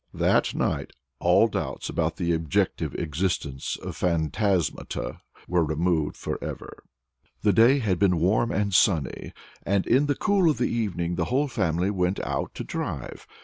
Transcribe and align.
That 0.15 0.55
night 0.55 0.93
all 1.19 1.47
doubts 1.47 1.87
about 1.87 2.15
the 2.15 2.33
objective 2.33 2.95
existence 2.95 3.77
of 3.83 3.95
phantasmata 3.95 5.21
were 5.47 5.63
removed 5.63 6.17
forever. 6.17 6.81
The 7.43 7.53
day 7.53 7.77
had 7.77 7.99
been 7.99 8.19
warm 8.19 8.49
and 8.51 8.73
sunny; 8.73 9.31
and, 9.61 9.85
in 9.85 10.07
the 10.07 10.15
cool 10.15 10.49
of 10.49 10.57
the 10.57 10.65
evening, 10.75 11.17
the 11.17 11.25
whole 11.25 11.47
family 11.47 11.91
went 11.91 12.19
out 12.25 12.55
to 12.55 12.63
drive. 12.63 13.27